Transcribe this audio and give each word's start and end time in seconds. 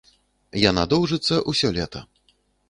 Яна 0.69 0.85
доўжыцца 0.93 1.39
ўсё 1.53 1.73
лета. 1.77 2.03